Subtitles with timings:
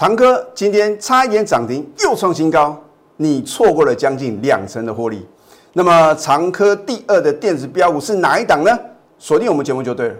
[0.00, 2.74] 长科今天差一点涨停，又创新高，
[3.18, 5.28] 你错过了将近两成的获利。
[5.74, 8.70] 那么长科第二的电子标股是哪一档呢？
[9.18, 10.14] 锁定我们节目就对了。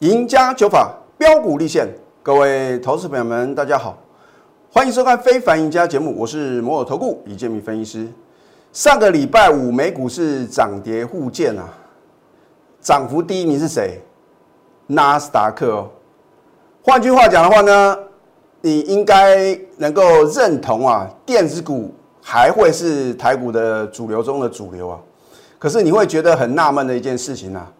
[0.00, 1.88] 赢家九法标股立现，
[2.22, 3.96] 各位投资朋友们，大家好，
[4.70, 8.06] 欢迎收看《非凡赢家》节目，我是摩尔投顾李建民分析师。
[8.72, 11.68] 上个礼拜五美股是涨跌互见啊，
[12.80, 14.00] 涨幅第一名是谁？
[14.86, 15.90] 纳斯达克哦。
[16.82, 17.98] 换句话讲的话呢，
[18.62, 24.98] 你应该能够认同啊，电子股还会是台股的主流中的主流啊。
[25.58, 27.70] 可是你会觉得很纳闷的一件事情啊。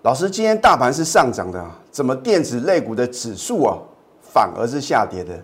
[0.00, 3.76] 老师，今天大盘是上涨的，怎么电子类股的指数啊
[4.22, 5.38] 反而是下跌的？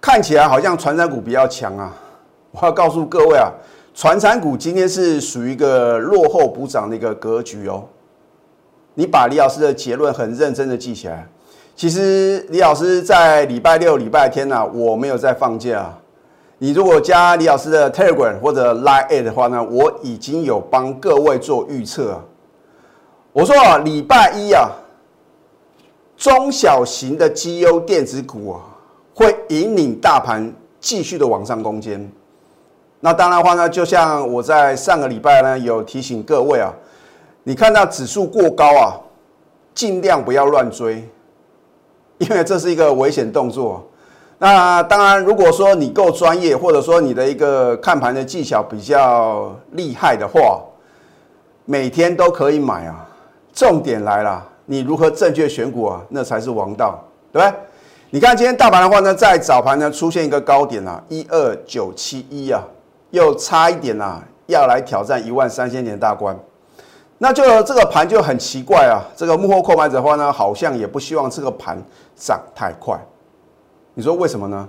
[0.00, 1.94] 看起来好像传产股比较强啊！
[2.50, 3.52] 我要告诉各位啊，
[3.94, 7.84] 传产股今天是属于一个落后补涨的一个格局哦。
[8.94, 11.26] 你把李老师的结论很认真的记起来。
[11.74, 15.92] 其实李老师在礼拜六、礼拜天呢，我没有在放假。
[16.58, 22.24] 你如果加李老师的 Telegram 或者 Line 的话呢，我已经有帮各位做预测啊。
[23.32, 24.70] 我说啊，礼拜一啊，
[26.16, 28.60] 中小型的绩优电子股啊，
[29.14, 32.10] 会引领大盘继续的往上攻坚。
[33.04, 36.72] 那当然的话呢，就像我在上个礼拜呢有提醒各位啊，
[37.42, 38.94] 你看到指数过高啊，
[39.74, 41.04] 尽量不要乱追，
[42.18, 43.84] 因为这是一个危险动作。
[44.38, 50.60] 那当然，如果说你够专业，或者说你的一个看盘的技巧比较厉害的话，
[51.64, 53.08] 每天都可以买啊。
[53.52, 56.00] 重点来了，你如何正确选股啊？
[56.08, 57.54] 那才是王道，对不对？
[58.10, 62.62] 你看今天大盘的话呢，在早盘呢出现一个高点啊，一二九七一啊，
[63.12, 66.36] 又差一点啊，要来挑战一万三千点大关。
[67.18, 71.80] 那就这个盘就很奇怪啊，这个幕后购买者的话呢，好像也不希望这个盘
[72.16, 72.98] 涨太快。
[73.94, 74.68] 你说为什么呢？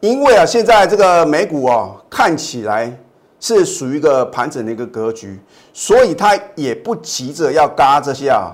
[0.00, 2.94] 因为啊，现在这个美股啊，看起来。
[3.40, 5.38] 是属于一个盘整的一个格局，
[5.72, 8.50] 所以它也不急着要嘎这些啊，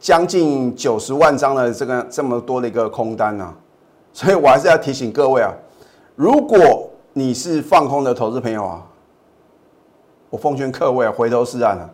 [0.00, 3.54] 将近九十万张的这个这么多的一个空单啊，
[4.12, 5.52] 所以我还是要提醒各位啊，
[6.16, 8.82] 如果你是放空的投资朋友啊，
[10.28, 11.88] 我奉劝各位回头是岸啊，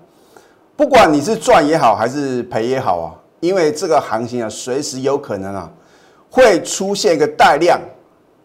[0.76, 5.70] 不管你是赚也好还是赔也好啊，因为这个行情啊，随时有可能啊，
[6.28, 7.80] 会出现一个带量，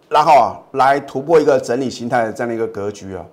[0.07, 3.25] 然后啊来突破一个整理形态的这样的一个格局啊。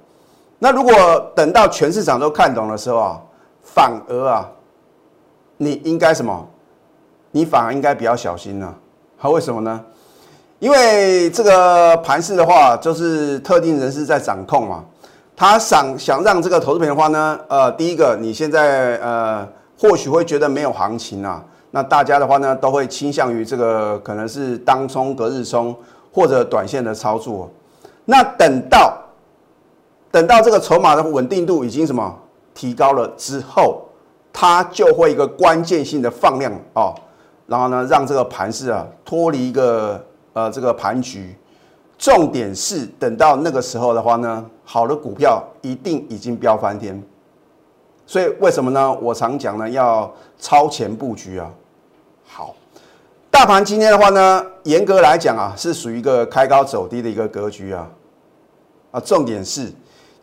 [0.58, 0.94] 那如果
[1.36, 3.20] 等到全市场都看懂的时候啊，
[3.60, 4.50] 反而啊，
[5.58, 6.48] 你应该什么？
[7.30, 8.74] 你反而应该比较小心呢。
[9.18, 9.84] 好，为什么呢？
[10.64, 14.82] 因为这个盘势的话，就是特定人士在掌控嘛。
[15.36, 19.46] 他想想让这个投资品的话呢，呃，第一个，你现在呃，
[19.78, 21.44] 或许会觉得没有行情啊。
[21.72, 25.76] 那大家的话呢，都会倾向于这个可能是当冲、隔日冲
[26.10, 27.50] 或者短线的操作。
[28.06, 28.96] 那等到。
[30.10, 32.16] 等到这个筹码的稳定度已经什么
[32.54, 33.82] 提高了之后，
[34.32, 36.94] 它就会一个关键性的放量哦，
[37.46, 40.02] 然后呢，让这个盘势啊脱离一个
[40.34, 41.34] 呃这个盘局。
[41.96, 47.02] 重点是等到那个时候的话呢，好的股票一定已经飙翻天。
[48.04, 48.92] 所以为什么呢？
[49.00, 51.50] 我常讲呢，要超前布局啊。
[52.26, 52.54] 好，
[53.30, 57.88] 大盘今天的话呢，严格来讲啊，是属于一个开高走低的一个格局啊。
[58.90, 59.72] 啊，重点是。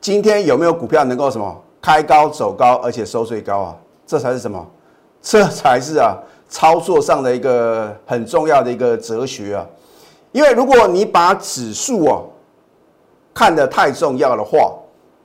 [0.02, 3.76] 今天有没有股票能够什么开高走高，而且收最高啊？
[4.06, 4.64] 这才是什么？
[5.22, 6.18] 这才是啊，
[6.50, 9.66] 操作上的一个很重要的一个哲学啊。
[10.32, 12.22] 因为如果你把指数啊
[13.34, 14.74] 看得太重要的话，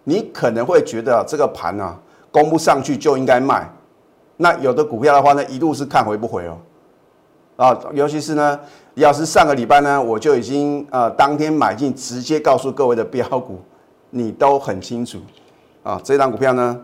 [0.04, 1.98] 你可能会觉得这个盘啊
[2.30, 3.70] 攻不上去就应该卖。
[4.36, 6.58] 那有的股票的话呢，一路是看回不回哦。
[7.56, 8.60] 啊，尤其是呢，
[8.94, 13.60] 要是上个礼拜呢，我就已经呃当天买进，直接告诉各位的标股。
[14.10, 15.18] 你都很清楚
[15.82, 16.80] 啊，这张股票呢，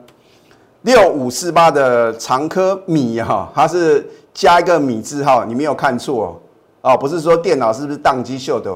[0.82, 6.36] 六五四八的长科米哈，它是加一个米字号，你没有看错哦，
[6.82, 8.72] 哦不是说电脑是不是宕机秀的，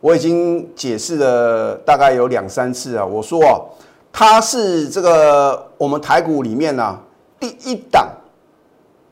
[0.00, 3.66] 我已经解释了大概有两三次啊，我说哦，
[4.12, 6.98] 它是这个我们台股里面呢
[7.40, 8.06] 第一档，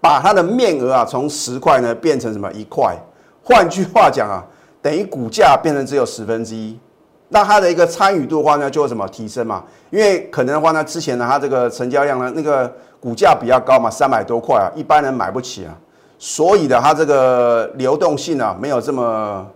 [0.01, 2.95] 把它的面额啊从十块呢变成什么一块，
[3.43, 4.45] 换句话讲啊，
[4.83, 6.79] 等于股价变成只有十分之一。
[7.29, 9.65] 那它的一个参与度的话呢，就什么提升嘛？
[9.91, 15.75] 因为可能的话呢，之前呢，它这个成交量呢，那个股价比较高嘛，三百多块啊，一般人买不起啊，
[16.19, 19.47] 所以的它这个流动性啊，没有这么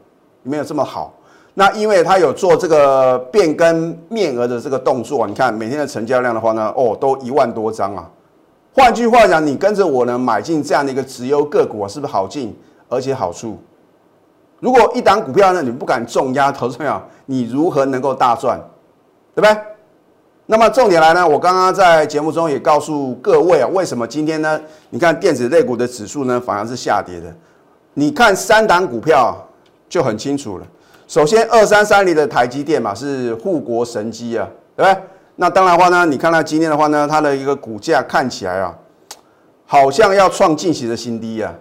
[0.42, 1.12] 没有这么好。
[1.54, 8.08] 那因为它有做这个变更面额的这个动作，你看每天的成交量的话呢，哦，都一万多张啊。
[8.72, 12.56] 换句话讲，你跟着我呢买进这样的一个直优个股啊，是不是好进
[12.88, 13.58] 而且好处？
[14.60, 18.60] 如果一档股票呢，你不敢重压投资票，你如何能够大赚？
[19.34, 19.62] 对不对？
[20.50, 24.60] 那么重点来呢，我刚刚在节目中也告诉各位啊，为什么今天呢？
[24.88, 27.32] 你看电子类股的指数呢，反而是下跌的。
[27.94, 29.32] 你看三档股票
[29.88, 30.66] 就很清楚了。
[31.06, 35.02] 首先，二三三零的台积电嘛，是护国神机啊，对不对？
[35.36, 38.76] 那当然的话呢，你看到今天的话呢，它的一个股价看起来啊，
[39.66, 41.54] 好像要创近期的新低啊。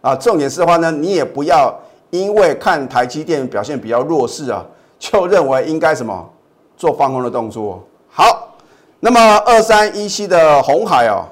[0.00, 1.72] 啊，重点是的话呢，你也不要。
[2.10, 4.66] 因为看台积电表现比较弱势啊，
[4.98, 6.28] 就认为应该什么
[6.76, 7.82] 做放空的动作。
[8.14, 8.58] 好，
[9.00, 11.24] 那么二三一七的红海啊，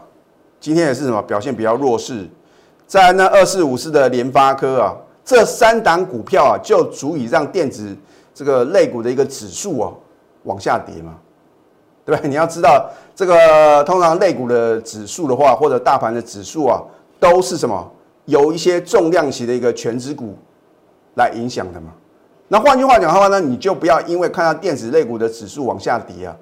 [0.59, 2.27] 今天也是什么表现比较弱势。
[2.87, 7.95] 在那二四五四的联发科啊，这三档股票啊，就足以让电子
[8.35, 9.93] 这个类股的一个指数啊
[10.45, 11.17] 往下跌嘛，
[12.07, 12.31] 对不对？
[12.31, 16.83] 你要知道这个通常类股的指数的话，或者大盘的指数啊，
[17.19, 17.93] 都是什么
[18.25, 20.35] 有一些重量级的一个全值股。
[21.17, 21.89] 来影响的嘛？
[22.49, 26.35] 那换句话讲的话呢，你就不要因为看到电子类股的指数往下跌啊，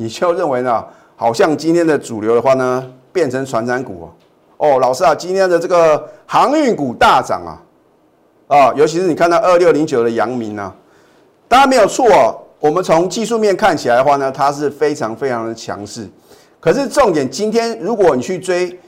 [0.00, 0.82] 你就认为呢，
[1.14, 4.08] 好像今天的主流的话呢，变成传染股哦。
[4.56, 7.60] 哦，老师啊，今天的这个航运股大涨啊，
[8.48, 10.74] 啊，尤其是你看到二六零九的阳明啊，
[11.46, 12.06] 当然没有错。
[12.58, 16.08] 我们从技术面看起来的话呢，它是非常非常的强势。
[16.60, 18.80] 可是重点，今天如果你去追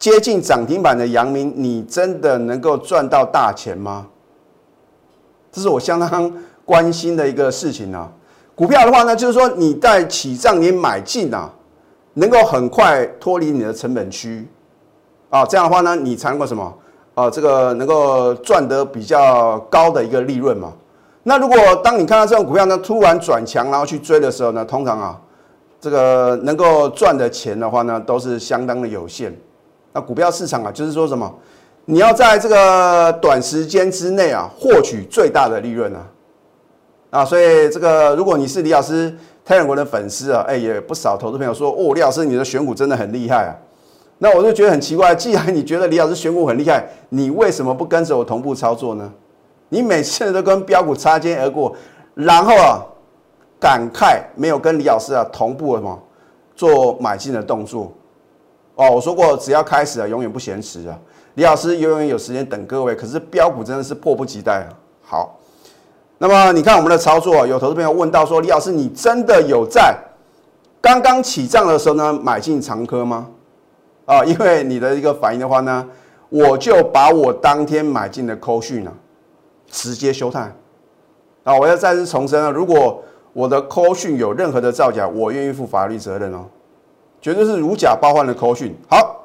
[0.00, 4.08] 接近涨停板的阳明，你真的能够赚到大钱吗？
[5.52, 6.32] 这是我相当
[6.64, 8.10] 关心的一个事情啊。
[8.60, 11.50] 股票的话呢，就是说你在起涨你买进啊，
[12.12, 14.46] 能够很快脱离你的成本区
[15.30, 16.70] 啊，这样的话呢，你才能够什么
[17.14, 17.30] 啊？
[17.30, 20.74] 这个能够赚得比较高的一个利润嘛。
[21.22, 25.18] 那如果当你看到这种股票呢突然转强，然后去追的时候呢，通常啊，
[25.80, 29.34] 这个能够赚的钱的话呢，都是相当的有限。
[29.94, 31.34] 那股票市场啊，就是说什么？
[31.86, 36.06] 你要在这个短时间之内啊，获取最大的利润啊，
[37.10, 39.12] 啊，所以这个如果你是李老师
[39.44, 43.52] 太阳国的粉丝啊，哎，也不少投资朋友说，哦，李老师你的选股真的很厉害啊，
[44.18, 49.12] 那我就觉得很奇怪，既然你觉得李老师选股很厉害，你为什么不跟着我同步操作呢？
[49.68, 51.74] 你每次都跟标股擦肩而过，
[52.14, 52.80] 然后啊，
[53.58, 56.00] 感慨没有跟李老师啊同步什么
[56.54, 57.92] 做买进的动作，
[58.76, 60.98] 哦，我说过只要开始啊，永远不嫌迟啊。
[61.34, 64.68] 李老师永远有时间等各位，可是标股真的是迫不及待啊！
[65.00, 65.39] 好，
[66.22, 69.96] 那么你看我们的操作，有投资朋友问到说：“李老师，你真的有在
[70.78, 73.26] 刚刚起涨的时候呢买进长科吗？”
[74.04, 75.88] 啊，因为你的一个反应的话呢，
[76.28, 78.92] 我就把我当天买进的扣讯呢
[79.70, 80.54] 直接休探。
[81.42, 83.02] 啊，我要再次重申啊，如果
[83.32, 86.44] 我的扣讯有任何的造假，我愿意负法律责任哦，
[87.22, 88.76] 绝对是如假包换的扣讯。
[88.90, 89.16] 好。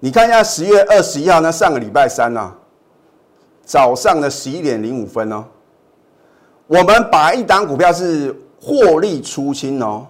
[0.00, 2.52] 你看一下十月二十一号，那上个礼拜三呢，
[3.70, 5.44] 早上的十一点零五分哦，
[6.66, 10.04] 我们把一档股票是获利出清哦，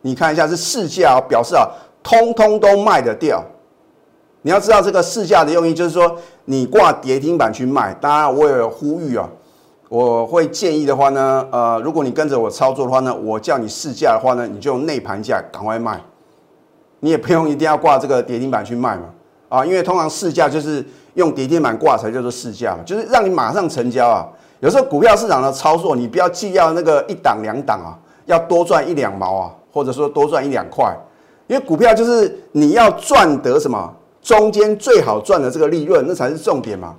[0.00, 1.66] 你看一下是市价哦，表示啊，
[2.04, 3.44] 通通都卖得掉。
[4.42, 7.92] 你要知道这个市价的用意，就是说你挂跌停板去卖。
[7.94, 9.28] 当然，我也呼吁啊，
[9.88, 16.00] 我会建议的话呢，呃，如果你跟着我操作的话呢，我叫你市价的话呢，你就用内盘价赶快卖，
[17.00, 19.06] 你也不用一定要挂这个跌停板去卖嘛。
[19.50, 20.82] 啊，因为通常市价就是
[21.14, 24.26] 用跌停板挂才叫做市价嘛，就是让你马上成交啊。
[24.60, 30.96] 有时候股票市场的操作，你不要既要那个一档两档啊，要多赚一两毛啊，或者说多赚一两块，
[31.48, 33.92] 因为股票就是你要赚得什么
[34.22, 36.94] 中间最好赚的这个利润，那才是重点嘛。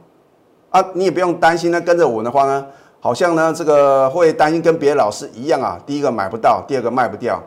[0.71, 2.65] 啊，你也不用担心呢，跟着我的话呢，
[2.99, 7.41] 好像呢这个会担心跟别的老师一样啊，第一个买不到，第二个卖不掉。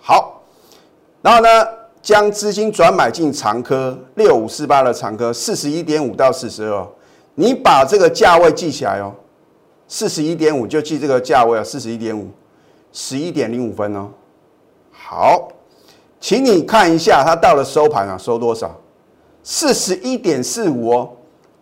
[0.00, 0.40] 好，
[1.20, 1.48] 然后呢？
[2.04, 6.86] 将资金转买进长科六五四八的长科四十一点五到四十二，
[7.34, 9.10] 你把这个价位记起来哦，
[9.88, 12.28] 四十一点五就记这个价位啊，四十一点五，
[12.92, 14.10] 十一点零五分哦。
[14.92, 15.48] 好，
[16.20, 18.70] 请你看一下它到了收盘啊，收多少？
[19.42, 21.10] 四十一点四五哦。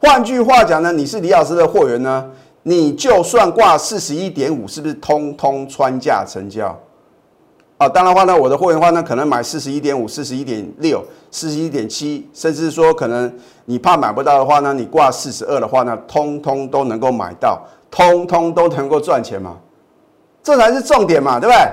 [0.00, 2.28] 换句话讲呢，你是李老师的货源呢，
[2.64, 6.76] 你就算挂四十一点五，是不是通通穿价成交？
[7.82, 13.32] 啊，当然话呢，我的会员话呢，可能买四十一点五、四十一点六、四十一点七，甚至说可能
[13.64, 17.60] 你怕买不到的话呢，你挂四十二的话呢，通通都能够买到，
[17.90, 19.56] 通通都能够赚钱嘛，
[20.44, 21.68] 这才是重点嘛，对不对？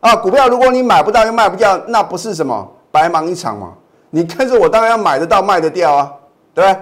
[0.00, 3.72] 啊，股票如果你买不到又卖不掉，那不是什么白忙一场嘛？
[4.10, 6.12] 你跟着我当然要买得到、卖得掉啊，
[6.54, 6.80] 对不对？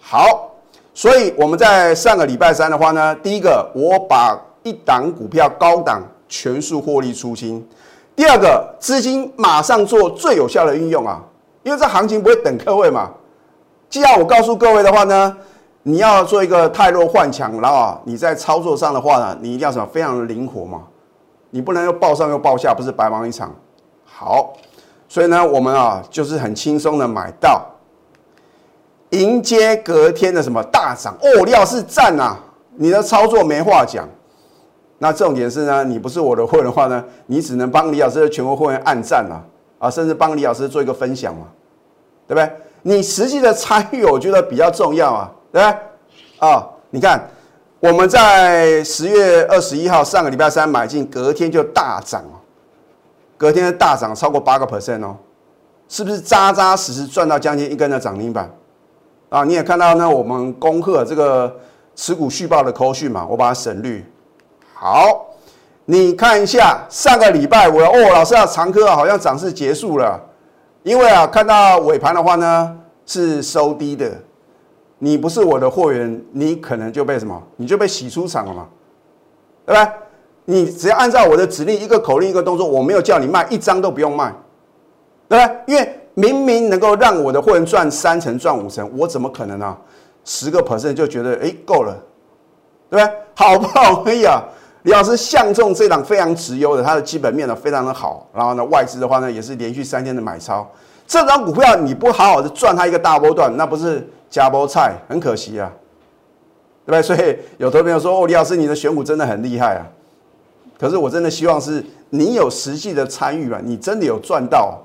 [0.00, 0.52] 好，
[0.94, 7.64] 所以我们在上个礼拜三的话呢，第一个我把一档股票高档全数获利出清，
[8.16, 11.22] 第二个资金马上做最有效的运用啊，
[11.62, 13.10] 因为这行情不会等各位嘛。
[13.90, 15.36] 既然我告诉各位的话呢，
[15.82, 20.82] 你要做一个太弱换强，然后你在操作上的话呢，你一定要什么非常的灵活嘛，
[21.50, 23.54] 你不能又报上又报下，不是白忙一场。
[24.04, 24.54] 好，
[25.08, 27.64] 所以呢，我们啊就是很轻松的买到。
[29.10, 32.36] 迎接隔天的什么大涨哦，料是赞啊！
[32.74, 34.06] 你的操作没话讲。
[34.98, 39.44] 那重点是呢，你不是我的会的话呢，你只能帮李老师的全国会员按赞啊，
[39.78, 41.42] 啊，甚至帮李老师做一个分享嘛，
[42.26, 42.50] 对不对？
[42.82, 46.48] 你实际的参与，我觉得比较重要啊，对不对？
[46.48, 47.28] 啊，你看
[47.78, 52.40] 我们在十月二十一号上个礼拜三买进，隔天就大涨哦，
[53.36, 55.14] 隔天的大涨超过八个 percent 哦，
[55.88, 58.50] 是不是扎扎实实赚到将近一根的涨停板？
[59.28, 61.54] 啊，你也看到呢，我们恭贺这个
[61.94, 64.02] 持股续报的扣讯嘛，我把它省略。
[64.78, 65.28] 好，
[65.86, 70.20] 你看一下上个礼拜我哦，老师啊，长科好像涨势结束了，
[70.82, 74.12] 因为啊，看到尾盘的话呢是收低的，
[74.98, 78.66] 你不是我的货源，你可能就被什么，你就被洗出场了嘛，
[79.64, 79.90] 对吧？
[80.44, 84.30] 你只要按照我的指令，一个口令一个动作，我没有叫你卖一张都不用卖，
[85.26, 85.74] 对不对？
[85.74, 89.74] 因为明明能够让我的货源赚三成、赚五成，我怎么可能啊？
[90.26, 91.96] 十个 percent 就觉得哎够了，
[92.90, 93.14] 对不对？
[93.34, 94.42] 好不容易啊，
[94.86, 100.64] 李老师相中这档非常直优的，它的基本面呢非常的好，然后呢外资的话呢也是连续三天的买超，
[101.08, 105.72] 这张股票你不好好的赚它一个大波段，那不是假波菜，很可惜啊，
[106.86, 107.02] 对不对？
[107.02, 109.82] 所以有投朋友说哦，李老师你的选股真的很厉害啊，
[110.78, 114.78] 可是我真的希望是你有实际的参与啊，你真的有赚到。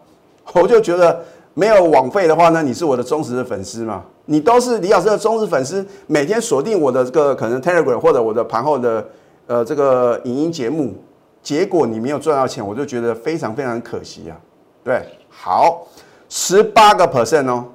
[0.53, 4.01] 我就觉得没有枉费的话呢，你是我的忠实的粉丝嘛？
[4.25, 9.08] 你都是李老师的忠实粉丝，每天锁定我的这个可能 Telegram 或者我的盘后的
[9.51, 10.96] 呃这个影音节目，
[11.43, 14.38] 结果你没有赚到钱，我就觉得非常非常可惜啊！
[14.81, 15.86] 对，好，
[16.29, 17.65] 十八个 percent 哦，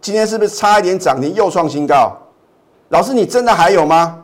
[0.00, 2.16] 今天是不是差一点涨停又创新高？
[2.90, 4.22] 老师，你真的还有吗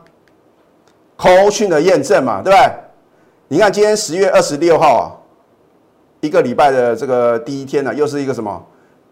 [1.17, 2.71] c o a c h 的验证嘛，对不对？
[3.49, 5.03] 你看今天十月二十六号啊。
[6.21, 8.65] 一个礼拜的这个第一天呢，又是一个什么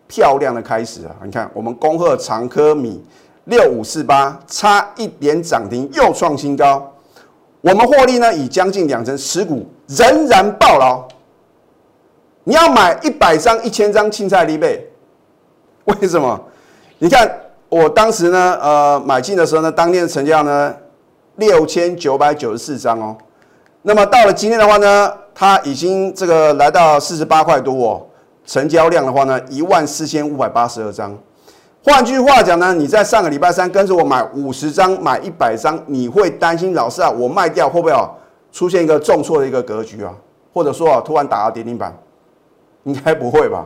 [0.08, 1.14] 漂亮的开始啊！
[1.26, 3.04] 你看，我们恭贺长科米
[3.44, 6.90] 六五四八，差一点涨停又创新高。
[7.62, 11.08] 我们获利呢，已将近两成，持股仍然爆牢。
[12.44, 14.90] 你要买一百张、一千张青菜利贝，
[15.86, 16.40] 为什么？
[16.98, 17.32] 你看
[17.70, 20.76] 我当时呢，呃，买进的时候呢，当天的成交量呢
[21.36, 23.16] 六千九百九十四张哦。
[23.84, 25.14] 那么到了今天的话呢？
[25.34, 28.06] 它已经这个来到四十八块多哦，
[28.46, 31.18] 成交量的话呢，一万四千五百八十二张。
[31.84, 38.08] 换句话讲呢，你在上个礼拜三跟着我买五十张，买一百张，你会担心老师啊，我卖掉会不会啊
[38.52, 40.14] 出现一个重挫的一个格局啊？
[40.54, 41.98] 或者说啊，突然打到跌停板？
[42.84, 43.66] 应该不会吧？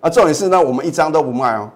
[0.00, 1.68] 啊，重点是呢，我们一张都不卖哦。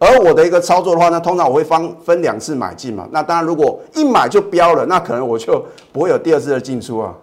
[0.00, 3.06] 而我的一个操作的话呢，通常我会分分两次买进嘛。
[3.12, 7.14] 那当然，如果一买就飙了，那可能我就不会有第二次的进出啊。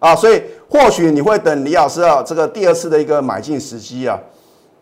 [0.00, 4.18] 啊，所以或许你会等李老师啊这个第二次的一个买进时机啊，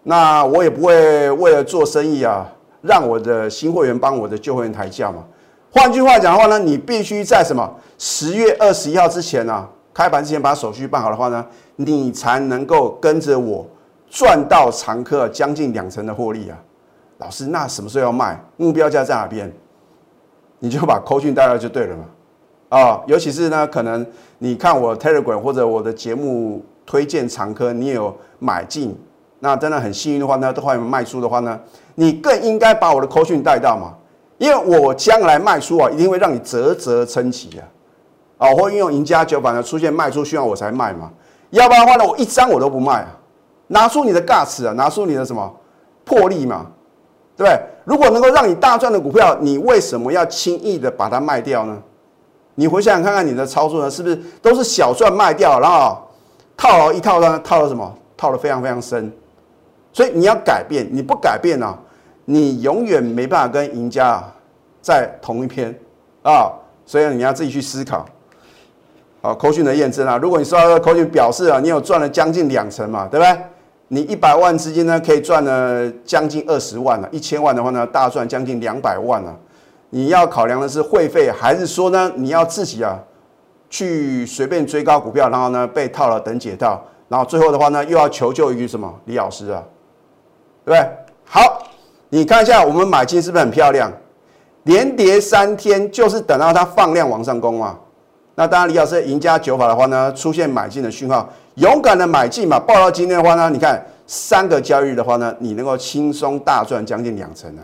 [0.05, 2.47] 那我也不会为了做生意啊，
[2.81, 5.25] 让我的新会员帮我的旧会员抬价嘛。
[5.71, 13.67] 换句话讲的话呢，你必须在什么十月二十一号之前呢，开盘之前把手续办好的话呢，你才能够跟着我
[14.11, 16.59] 赚到常客将近两成的获利啊。
[17.19, 18.39] 老师，那什么时候要卖？
[18.57, 19.51] 目标价在哪边？
[20.59, 22.05] 你就把扣讯带来就对了嘛。
[22.69, 24.05] 啊，尤其是呢，可能
[24.39, 28.99] 你看我 Telegram 或者我的节目推荐常科，你有买进，
[29.45, 31.59] 那真的很幸运的话呢，都欢迎卖出的话呢，
[31.97, 33.93] 你更应该把我的扣讯带到嘛，
[34.39, 41.11] 因为我将来卖出啊，一定会让你啧啧称奇啊，啊，或运用赢家九法呢出现卖出需要我才卖嘛，
[41.51, 43.09] 要不然的话呢，我一张我都不卖啊，
[43.67, 45.53] 拿出你的 gas 啊，拿出你的什么
[46.05, 46.67] 魄力嘛，
[47.37, 47.61] 对不对？
[47.85, 51.77] 如果能够让你大赚的股票，你为什么要轻易的把它卖掉呢？
[52.55, 55.99] 你回想看看你的操作呢，是不是都是小赚卖掉，然后
[56.57, 57.41] 套牢一套呢？
[57.43, 57.93] 套了什么？
[58.17, 59.13] 套的非常非常深。
[59.93, 61.79] 所以你要改变，你不改变呢，
[62.25, 64.23] 你永远没办法跟赢家
[64.81, 65.75] 在同一篇
[66.23, 66.51] 啊。
[66.85, 68.05] 所以你要自己去思考。
[69.23, 73.39] 好，口讯的验证啊，如果你收到口讯表示啊，你有赚了将近两成嘛，对不对？
[73.87, 79.39] 你一百万资金呢，可以赚了将近二十万了，一千万的话呢，大赚将近两百万了。
[79.91, 82.11] 你要考量的是会费，还是说呢？
[82.17, 82.99] 你要自己啊，
[83.71, 89.63] 去随便追高股票，然后呢被套了等解套，然后最后的话呢又要求救于什么李老师啊，
[90.65, 90.89] 对不对？
[91.25, 91.67] 好，
[92.09, 93.93] 你看一下我们买进是不是很漂亮？
[94.65, 97.79] 连跌三天，就是等到它放量往上攻嘛。
[98.35, 102.59] 那当然，李老师赢家九法的话呢，出现买进的讯号，勇敢的买进嘛。
[102.59, 107.63] 报到今天的话呢，你看三个交易日的话呢，你能够轻松大赚将近两成啊，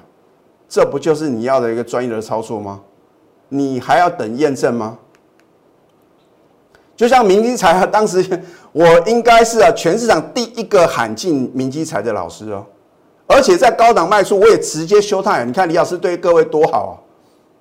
[0.69, 2.81] 这不就是你要的一个专业的操作吗？
[3.49, 4.99] 你还要等验证吗？
[6.97, 8.23] 就像明基财啊，当时
[8.73, 12.67] 我应该是啊全市场第一个喊进明基财的老师哦，
[13.29, 15.45] 而且在高档卖出，我也直接休态。
[15.45, 16.93] 你看李老师对各位多好啊！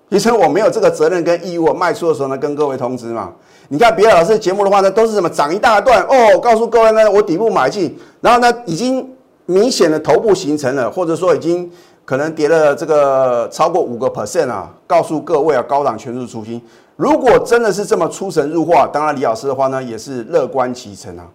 [0.10, 3.34] 其实我没有这个责任跟义务，卖出的时候呢跟各位通知嘛。
[3.68, 9.14] 你看别的老师节目的话呢，都是什么涨一大段哦，告诉各位呢我底部买进，然后呢已经
[9.46, 11.70] 明显的头部形成了，或者说已经
[12.06, 16.62] 可能跌了这个超过五个 percent 啊，告诉各位啊高档全数出清。
[16.96, 21.28] 如果真的是这么出神入化，当然李老师的话呢也是乐观其成啊。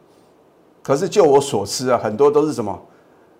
[0.82, 2.76] 可是就我所知啊，很多都是什么，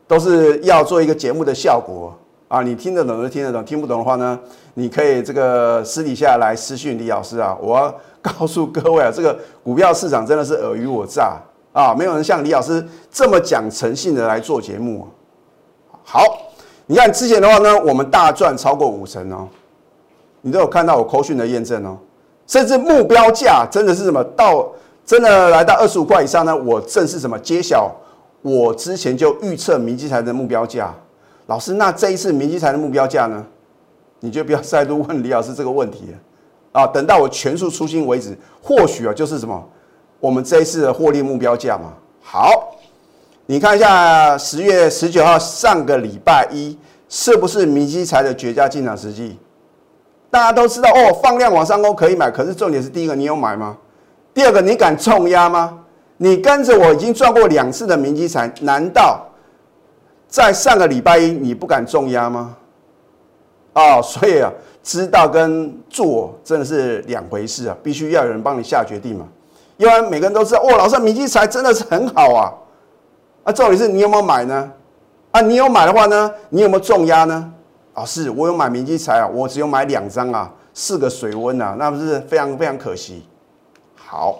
[0.06, 2.12] 都是要做一个节目的效果
[2.49, 2.62] 啊。
[2.62, 4.38] 你听得懂就听得懂，听不懂的话呢，
[4.75, 7.56] 你可以这个私底下来私讯李老师啊。
[7.61, 11.40] 我告诉各位啊，这个股票市场真的是尔虞我诈
[11.73, 15.09] 啊，没有人像李老师这么讲诚信的来做节目。
[16.04, 16.23] 好，
[16.87, 19.49] 你看之前的话呢，我们大赚超过五成哦，
[20.42, 21.97] 你都有看到我扣讯的验证哦。
[22.47, 24.68] 甚至目标价真的是什么到
[25.06, 26.54] 真的来到二十五块以上呢？
[26.54, 27.90] 我正是什么揭晓
[28.42, 30.94] 我之前就预测明基财的目标价。
[31.46, 33.44] 老师，那这一次明基财的目标价呢？
[34.20, 36.87] 你就不要再度问李老师这个问题了啊！
[36.87, 39.68] 等到我全数出清为止，或许啊就是什么
[40.20, 41.92] 我们这一次的获利目标价嘛。
[42.22, 42.76] 好，
[43.46, 49.37] 你看一下十月十九号上个礼拜一是不是明基财的绝佳进场时机？
[50.30, 53.76] 大家都知道哦，放量往上攻可以买，可是重点是第一个，你有买吗？
[54.32, 55.80] 第二个，你敢重压吗？
[56.23, 59.26] 你跟着我已经赚过两次的明基财，难道
[60.29, 62.57] 在上个礼拜一你不敢重压吗？
[63.73, 64.49] 哦，所以啊，
[64.85, 69.26] 知道跟做真的是两回事啊，必须要有人帮你下决定嘛。
[69.79, 72.55] 因为每个人都知道，哦，老师明基财真的是很好啊。
[73.43, 74.70] 啊，重点是你有没有买呢？
[75.33, 77.53] 啊，你有买的话呢，你有没有重压呢？
[77.94, 83.25] 啊，是我有买明基财啊，我只有买两张啊，四个水温啊，那不是非常非常可惜。
[83.96, 84.38] 好，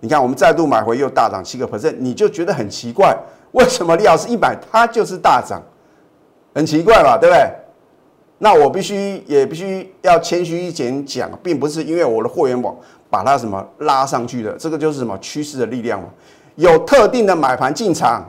[0.00, 3.16] 你看我们再度买回又大涨七个 percent，你就觉得很奇怪，
[3.52, 5.62] 为什么李老师一买它就是大涨，
[6.54, 7.50] 很奇怪吧，对不对？
[8.38, 12.76] 那我必须也必须要谦虚一点讲，并不是因为我的货源网
[13.08, 16.08] 把它什么拉上去的，这个就是什么趋势的力量嘛，
[16.56, 18.24] 有特定的买盘进场，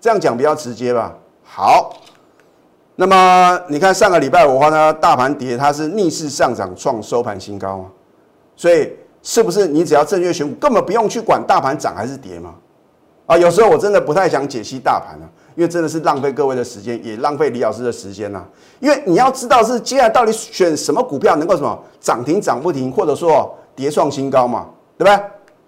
[0.00, 1.14] 这样讲比较直接吧。
[1.42, 1.96] 好。
[2.94, 7.86] 那么你看上个礼拜五的话呢，大盘跌，它是逆势上涨创收盘新高嘛，
[8.54, 8.92] 所以
[9.22, 12.54] 是不是你只要正确选股，根本不用去管大盘涨还是跌嘛？
[13.26, 18.44] 啊，有时候我真的不太想解析大盘啊，因为真的是浪费各位的时间，也浪费李老师的时间呐。
[18.80, 25.24] 因为你要知道是接下来到底选什么股票能够什么涨停涨不停，或者说跌创新高嘛，对不对？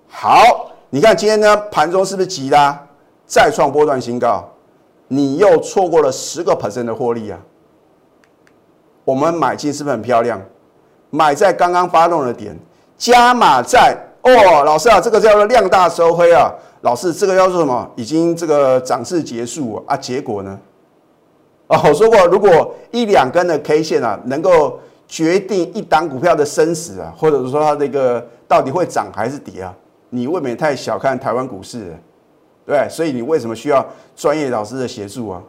[0.08, 2.76] 好，你看今天呢盘中是不是急拉，
[3.24, 4.44] 再创波段新高？
[5.06, 7.38] 你又错过了十个 percent 的获利啊！
[9.04, 10.42] 我们买进是不是很漂亮？
[11.10, 12.58] 买在刚刚发动的点，
[13.04, 14.32] 加码在哦，
[14.64, 16.50] 老师啊，这个叫做量大收黑啊！
[16.80, 17.86] 老师，这个叫做什么？
[17.96, 19.94] 已经这个涨势结束啊？
[19.94, 20.58] 结果呢？
[21.66, 29.74] 哦，我说过，如果一两根的 K 线啊，能够决定一档股票的生死啊，或者是说它这个到底会涨还是跌啊，
[30.08, 31.96] 你未免太小看台湾股市了。
[32.64, 33.84] 对，所以你为什么需要
[34.16, 35.42] 专业老师的协助啊？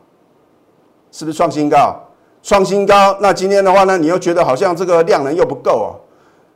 [1.09, 1.95] 是不是创新高？
[2.43, 5.95] 创新高，那今天的话呢，你又觉得好像这个量能又不够哦。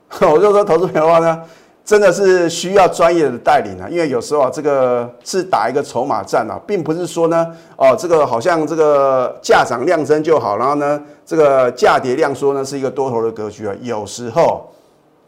[0.21, 1.41] 我就说，投资朋友的话呢，
[1.85, 3.87] 真的是需要专业的带领啊。
[3.89, 13.75] 因为有时候啊，这个是打一个筹码战啊，并不是说呢，哦，这个好像这个价涨量增就好，然后呢，这个价跌量缩呢是一个多头的格局啊。
[13.81, 14.67] 有时候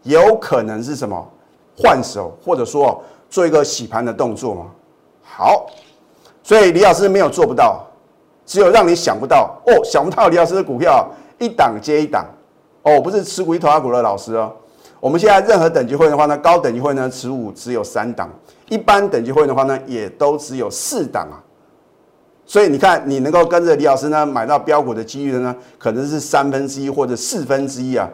[0.04, 1.26] 有可能是什么
[1.78, 4.66] 换手，或者说做一个洗盘的动作嘛。
[5.24, 5.68] 好，
[6.44, 7.86] 所以李老师没有做不到，
[8.46, 12.26] 只有让你想不到哦，想不到李老师的股票一档接一档
[12.82, 14.52] 哦，不是吃股一头阿股的老师哦。
[15.02, 18.30] 我们现在任何等级会的话呢，高等级会呢持股只有三档，
[18.70, 21.44] 一般等级会的话呢也都只有四档啊。
[22.46, 28.08] 所以你看，你能够跟着李老师呢买到标股的几率呢，可能是三分之一或者四分之一啊，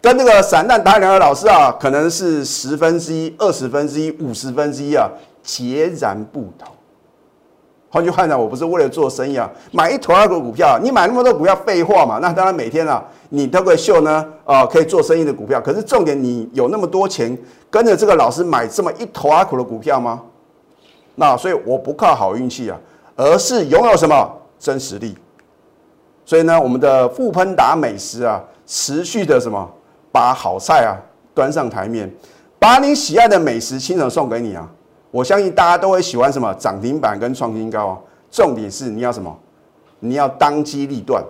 [0.00, 5.10] 跟那个散弹打两的老师啊，可能是十分之一、二十分之一、五十分之一啊。
[5.42, 6.68] 截然不同。
[7.90, 12.20] 换句话讲，我不是为了做生意啊，买一坨二个股票，你买那么多股票，废话嘛。
[12.22, 13.02] 那当然每天啊，
[13.34, 15.58] 你都可以秀呢，啊，可以做生意的股票。
[15.58, 17.36] 可是重点，你有那么多钱，
[17.70, 20.20] 跟着这个老师买这么一头阿苦的股票吗？
[21.14, 22.78] 那所以我不靠好运气啊，
[23.16, 25.16] 而是拥有什么真实力。
[26.26, 29.66] 所以呢，我们的富喷达美食啊，持续的什么，
[30.12, 30.92] 把好菜啊
[31.34, 32.14] 端上台面，
[32.58, 34.68] 把你喜爱的美食亲手送给你啊！
[35.10, 37.98] 我相信大家都会喜欢什么涨停板跟创新高啊。
[38.30, 39.34] 重点是你要什么？
[40.00, 41.24] 你要当机立断。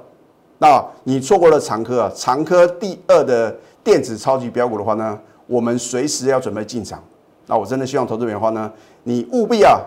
[0.63, 7.03] 那你错过了长科啊，长科第二的电子超级标股的话呢，我们随时要准备进场。
[7.49, 8.71] 那我真的希望投资者的话呢，
[9.03, 9.81] 你务必啊，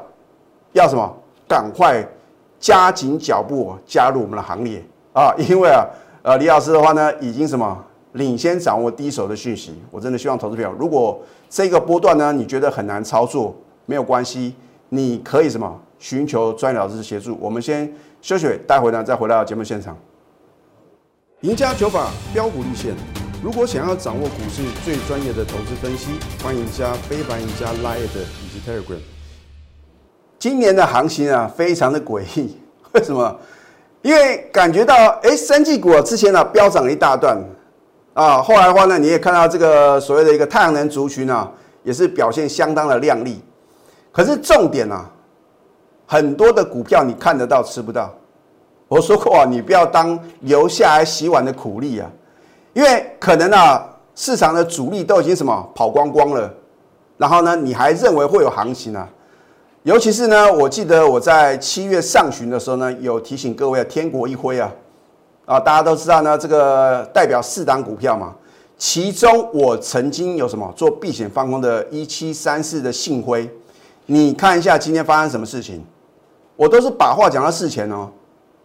[0.73, 1.09] 要什么？
[1.47, 2.05] 赶快
[2.59, 4.83] 加紧脚步加入我们的行列
[5.13, 5.33] 啊！
[5.37, 5.85] 因为啊，
[6.23, 9.81] 呃，李老师的话呢，已经什么领先掌握第一手的讯息。
[9.89, 11.17] 我真的希望投资朋友，如果
[11.49, 14.53] 这个波段呢，你觉得很难操作，没有关系，
[14.89, 17.37] 你可以什么寻求专业老师协助。
[17.39, 17.89] 我们先
[18.21, 19.95] 休息，待会呢再回到节目现场。
[21.45, 22.95] 赢家九法标股立线。
[23.43, 26.07] 如果想要掌握股市最专业的投资分析，
[26.43, 28.97] 欢迎加非凡、赢家 Line 以及 Telegram。
[30.39, 32.57] 今年的行情啊，非常的诡异。
[32.93, 33.39] 为什么？
[34.01, 37.37] 因为感觉到，哎，三季股啊，之前呢飙涨了一大段
[38.15, 41.51] 啊，后来的话呢，你也看到这个所谓的一个太阳能族群啊，
[41.83, 43.39] 也是表现相当的亮丽。
[44.11, 45.07] 可是重点啊，
[46.07, 48.11] 很多的股票你看得到吃不到。
[48.95, 52.09] 我说过啊，你不要当留下来洗碗的苦力啊，
[52.71, 56.49] 因为可能啊，市场的主力都已经什么跑光光了，
[57.17, 59.05] 然后呢，你还认为会有行情啊？
[59.83, 64.71] 尤其是呢，我记得我在七月上旬的时候呢，有提醒各位啊，天国一辉啊，
[65.45, 68.33] 啊，大家都知道呢，这个代表四档股票嘛，
[68.77, 73.49] 其中我曾经有什么做避险放空的一七三四的信辉，
[74.05, 75.83] 你看一下今天发生什么事情，
[76.55, 78.09] 我都是把话讲到事前哦。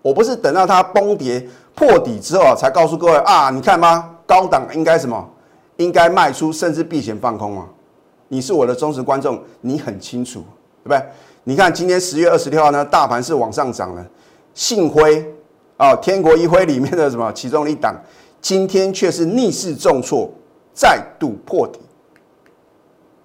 [0.03, 4.11] 我不是等到它崩跌破底之后才告诉各位啊，你看吗？
[4.27, 5.29] 高档应该什么？
[5.77, 7.67] 应该卖出，甚至避险放空啊！
[8.29, 10.41] 你是我的忠实观众，你很清楚，
[10.85, 11.03] 对不对？
[11.45, 14.07] 你看今天十月二十六号呢，大盘是往上涨了，
[14.55, 15.25] 信辉
[15.77, 17.95] 啊，天国一辉里面的什么其中一档，
[18.41, 20.31] 今天却是逆势重挫，
[20.75, 21.81] 再度破底。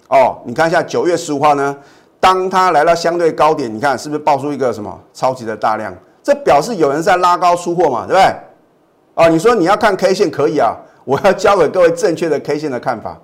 [0.10, 1.78] 哦，你看一下九月十五号呢，
[2.20, 5.94] 当它来到相对高点，你看是不是爆出一个什么超级的大量？
[6.26, 8.36] 这表示有人在拉高出货嘛，对不对？
[9.14, 13.16] 啊，你说你要看 K 线可以啊，我要教给各位正确的 K 线的看法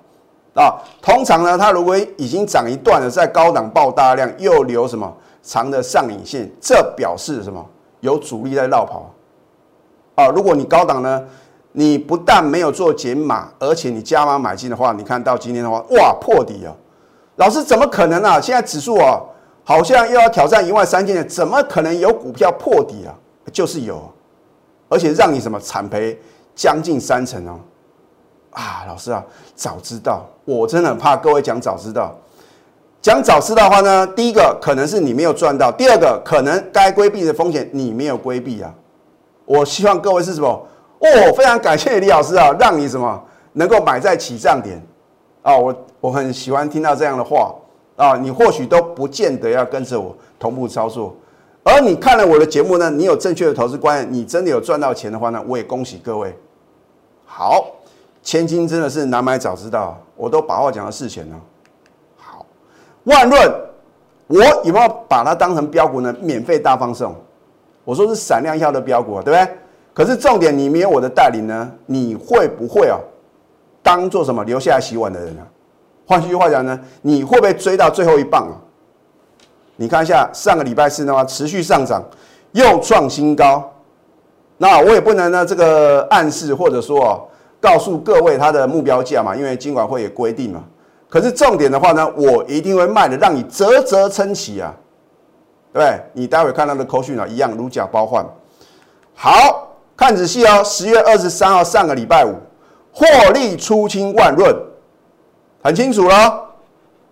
[0.54, 0.78] 啊。
[1.02, 5.12] 通常呢，它如果已经涨一段了，在高档爆大量，又留什么
[5.42, 7.66] 长的上影线，这表示什么？
[8.02, 9.12] 有主力在绕跑
[10.14, 10.28] 啊。
[10.28, 11.24] 如果你高档呢，
[11.72, 16.72] 你不但没有做减码，而且你加码买进的话，你看到今天的话，哇，破底啊！
[17.38, 18.40] 老师怎么可能啊？
[18.40, 19.20] 现在指数啊。
[19.64, 23.14] 好像又要挑战一万三千点，怎么可能有股票破底啊？
[23.52, 24.10] 就是有，
[24.88, 26.18] 而且让你什么惨赔
[26.56, 27.60] 将近三成哦！
[28.52, 29.24] 啊，老师啊，
[29.56, 32.16] 早知道，我真的很怕各位讲早知道，
[33.02, 38.74] 讲早知道的话呢，第一个可能是你没有赚到，第二个可能该规避的风险你没有规避啊。
[39.46, 40.48] 我希望各位是什么？
[41.00, 43.22] 哦，非常感谢李老师啊，让你什么
[43.54, 44.82] 能够买在起涨点
[45.42, 45.58] 啊！
[45.58, 47.54] 我我很喜欢听到这样的话。
[48.02, 51.16] 啊，你或许都不见得要跟着我同步操作，
[51.64, 56.36] 而你看了我的节目呢，你有正确的投资观念，你真的有赚到钱的话呢，我也恭喜各位。
[57.28, 57.64] 好，
[58.24, 61.36] 千金真的是难买早知道，我都把话讲到事前了。
[62.18, 62.44] 好，
[63.04, 63.54] 万润，
[64.26, 66.12] 我有没有把它当成标股呢？
[66.20, 67.14] 免费大放送，
[67.84, 69.48] 我说是闪亮一下的标股，对不对？
[69.94, 72.98] 可是重点，你没有我的带领呢，你会不会啊？
[73.84, 75.46] 当做什么留下来洗碗的人呢？
[76.12, 78.60] 换句话讲呢，你会不会追到最后一棒啊？
[79.78, 82.04] 你看一下上个礼拜四的话，持续上涨，
[82.52, 83.72] 又创新高。
[84.58, 87.22] 那我也不能呢这个暗示或者说哦，
[87.62, 90.62] 告诉各位它的目标价嘛，因为金管会也规定嘛。
[91.08, 94.76] 可是重点的话呢，我一定会卖的，让你啧啧称奇啊，
[95.72, 95.98] 对不对？
[96.12, 98.26] 你待会看到的口讯啊，一样如假包换。
[99.16, 102.36] 好看仔细哦，十月二十三号上个礼拜五，
[102.92, 104.54] 获利出清万润。
[105.64, 106.50] 很清楚了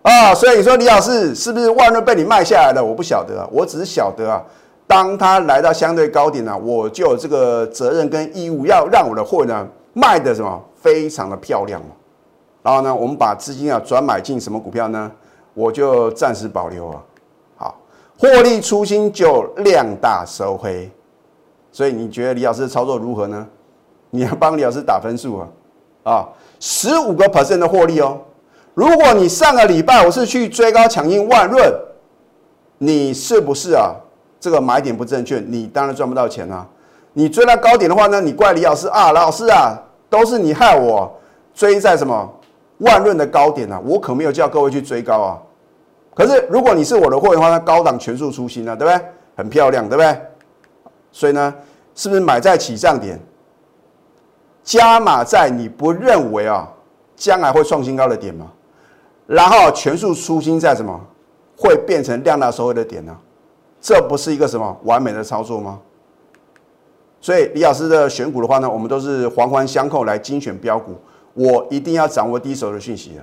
[0.02, 2.82] 啊，所以你说李老师是不是万润被你卖下来了？
[2.82, 4.42] 我不晓得啊，我只是晓得啊，
[4.86, 11.88] 当他来到相对高点呢，我就有这个责任跟义务要让我的货呢卖的什么非常的漂亮嘛。
[12.62, 15.10] 然后呢，我们把资金啊转买进什么股票呢？
[15.52, 17.02] 我就暂时保留啊。
[17.56, 17.78] 好，
[18.18, 20.90] 获利初心就量大收黑，
[21.70, 23.46] 所以你觉得李老师操作如何呢？
[24.10, 25.48] 你要帮李老师打分数啊
[26.04, 28.18] 啊，十五个 percent 的获利哦。
[28.74, 31.72] 如果你上个礼拜我是去追高抢进万润，
[32.78, 33.94] 你是不是啊？
[34.38, 36.66] 这个买点不正确，你当然赚不到钱啊。
[37.12, 39.76] 你追到高点的话呢，你怪李老师啊，老师啊，
[40.08, 41.12] 都是你害我
[41.52, 42.32] 追在什么
[42.78, 45.38] 万润的高点啊，我可没有叫各位去追高啊。
[46.14, 49.04] 可是如果你是我的会员的话，那高档全数出新了，对不对？
[49.36, 50.16] 很漂亮，对不对？
[51.12, 51.54] 所以呢，
[51.94, 53.18] 是不是买在起涨点，
[54.62, 56.68] 加码在你不认为啊
[57.16, 58.46] 将来会创新高的点吗？
[59.30, 61.00] 然后全数出清在什么
[61.56, 63.16] 会变成量大收益的点呢？
[63.80, 65.78] 这不是一个什么完美的操作吗？
[67.20, 70.96] 所以李老师的选股的话呢，我们都是环环相扣来精选标股。
[71.32, 73.22] 我一定要掌握第一手的讯息啊！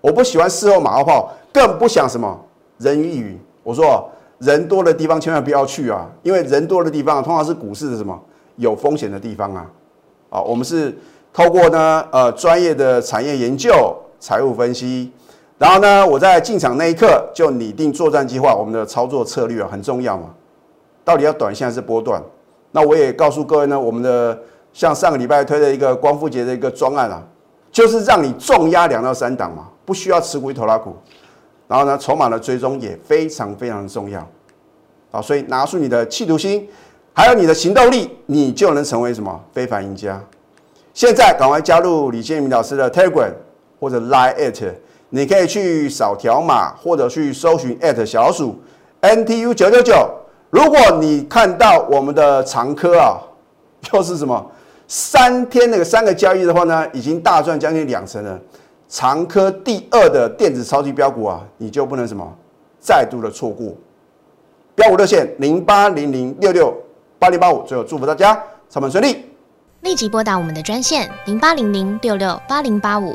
[0.00, 2.40] 我不喜欢事后马后炮，更不想什么
[2.78, 3.36] 人云亦云。
[3.64, 8.16] 我说人多的地方千万不要去啊，因为人多的地方通常是股市的什么
[8.54, 9.68] 有风险的地方啊。
[10.30, 10.96] 啊，我们是
[11.32, 13.72] 透过呢呃专业的产业研究、
[14.20, 15.10] 财务分析，
[15.58, 20.30] 然后呢我在进场那一刻就拟定作战计划，我们的操作策略啊很重要嘛。
[21.04, 22.22] 到底要短线还是波段？
[22.72, 24.38] 那我也告诉各位呢，我们的
[24.72, 27.22] 像上个礼拜推的一个光复节的一个专案啊。
[27.70, 30.96] 就是让你重压两到三档嘛，不需要持股一头拉股，
[31.68, 34.26] 然后呢，筹码的追踪也非常非常重要，
[35.10, 36.66] 啊，所以拿出你的企图心，
[37.12, 40.20] 还有你的行动力，你就能成为什么非凡赢家。
[40.94, 43.32] 现在赶快加入李建明老师的 Telegram
[43.78, 44.72] 或者 Line at，
[45.10, 48.58] 你可以去扫条码或者去搜寻 at 小鼠
[49.00, 50.08] NTU 九九九。
[50.50, 53.20] 如果你看到我们的常科啊，
[53.92, 54.50] 又是什么？
[54.86, 58.38] 三天那个三个交易的话呢，已经大赚将近两成了。
[58.88, 62.26] 长科第二的电子超级标股啊，你就不能什么
[62.80, 63.74] 再度的错过。
[64.74, 66.74] 标股热线零八零零六六
[67.18, 68.32] 八零八五，最后祝福大家
[68.70, 69.26] 上班顺利。
[69.82, 73.14] 立即拨打我们的专线零八零零六六八零八五。